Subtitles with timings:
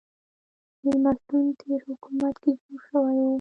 [0.83, 3.29] مېلمستون تېر حکومت کې جوړ شوی و.